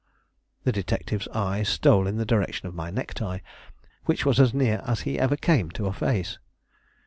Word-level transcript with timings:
The 0.63 0.71
detective's 0.71 1.27
eye 1.27 1.61
stole 1.61 2.07
in 2.07 2.17
the 2.17 2.25
direction 2.25 2.67
of 2.67 2.73
my 2.73 2.89
necktie, 2.89 3.37
which 4.05 4.25
was 4.25 4.39
as 4.39 4.51
near 4.51 4.81
as 4.83 5.01
he 5.01 5.19
ever 5.19 5.35
came 5.35 5.69
to 5.77 5.85
a 5.85 5.93
face. 5.93 6.39